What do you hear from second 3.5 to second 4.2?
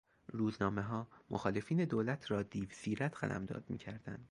میکردند.